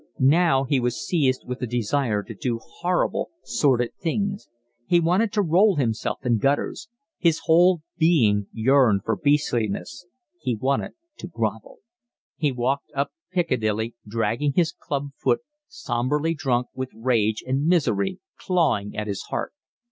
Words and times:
Now 0.17 0.63
he 0.63 0.79
was 0.79 0.99
seized 0.99 1.43
with 1.45 1.61
a 1.61 1.67
desire 1.67 2.23
to 2.23 2.33
do 2.33 2.57
horrible, 2.57 3.29
sordid 3.43 3.93
things; 4.01 4.49
he 4.87 4.99
wanted 4.99 5.31
to 5.33 5.43
roll 5.43 5.75
himself 5.75 6.25
in 6.25 6.39
gutters; 6.39 6.89
his 7.19 7.41
whole 7.45 7.83
being 7.99 8.47
yearned 8.51 9.03
for 9.05 9.15
beastliness; 9.15 10.07
he 10.39 10.55
wanted 10.55 10.93
to 11.17 11.27
grovel. 11.27 11.81
He 12.35 12.51
walked 12.51 12.89
up 12.95 13.11
Piccadilly, 13.31 13.93
dragging 14.07 14.53
his 14.53 14.71
club 14.71 15.11
foot, 15.17 15.41
sombrely 15.67 16.33
drunk, 16.33 16.69
with 16.73 16.89
rage 16.95 17.43
and 17.45 17.67
misery 17.67 18.19
clawing 18.39 18.95
at 18.97 19.05
his 19.05 19.21
heart. 19.29 19.53